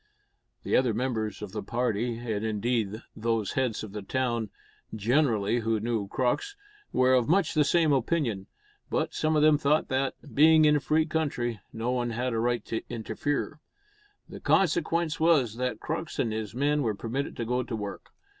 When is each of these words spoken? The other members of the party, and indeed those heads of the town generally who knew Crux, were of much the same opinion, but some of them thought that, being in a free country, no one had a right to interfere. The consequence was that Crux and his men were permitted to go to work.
The 0.63 0.75
other 0.75 0.95
members 0.95 1.43
of 1.43 1.51
the 1.51 1.61
party, 1.61 2.17
and 2.17 2.43
indeed 2.43 3.03
those 3.15 3.51
heads 3.51 3.83
of 3.83 3.91
the 3.91 4.01
town 4.01 4.49
generally 4.95 5.59
who 5.59 5.79
knew 5.79 6.07
Crux, 6.07 6.55
were 6.91 7.13
of 7.13 7.29
much 7.29 7.53
the 7.53 7.63
same 7.63 7.93
opinion, 7.93 8.47
but 8.89 9.13
some 9.13 9.35
of 9.35 9.43
them 9.43 9.59
thought 9.59 9.89
that, 9.89 10.15
being 10.33 10.65
in 10.65 10.77
a 10.77 10.79
free 10.79 11.05
country, 11.05 11.59
no 11.71 11.91
one 11.91 12.09
had 12.09 12.33
a 12.33 12.39
right 12.39 12.65
to 12.65 12.81
interfere. 12.89 13.59
The 14.27 14.39
consequence 14.39 15.19
was 15.19 15.57
that 15.57 15.79
Crux 15.79 16.17
and 16.17 16.33
his 16.33 16.55
men 16.55 16.81
were 16.81 16.95
permitted 16.95 17.37
to 17.37 17.45
go 17.45 17.61
to 17.61 17.75
work. 17.75 18.09